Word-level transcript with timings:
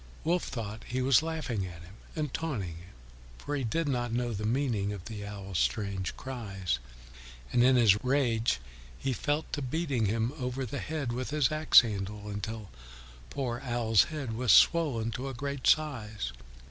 Wolf 0.23 0.45
thought 0.45 0.83
he 0.85 0.99
was 0.99 1.21
laughing 1.21 1.63
at 1.67 1.83
him 1.83 1.93
and 2.15 2.33
taunting 2.33 2.77
him, 2.77 2.89
for 3.37 3.55
he 3.55 3.63
did 3.63 3.87
not 3.87 4.11
know 4.11 4.33
the 4.33 4.47
meaning 4.47 4.91
of 4.91 5.03
Owl's 5.23 5.59
strange 5.59 6.17
cries, 6.17 6.79
and 7.53 7.63
in 7.63 7.75
his 7.75 8.03
rage 8.03 8.59
he 8.97 9.13
fell 9.13 9.45
to 9.51 9.61
beating 9.61 10.07
him 10.07 10.33
over 10.39 10.65
the 10.65 10.79
head 10.79 11.13
with 11.13 11.29
his 11.29 11.51
axe 11.51 11.81
handle 11.81 12.29
until 12.29 12.71
poor 13.29 13.59
Owl's 13.63 14.05
head 14.05 14.33
was 14.33 14.51
swollen 14.51 15.11
to 15.11 15.29
a 15.29 15.35
great 15.35 15.67
size. 15.67 16.31